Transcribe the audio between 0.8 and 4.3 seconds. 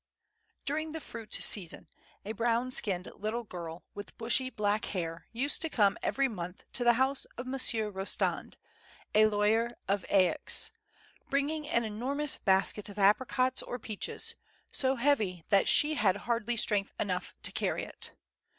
the fruit season a brown skinned little girl with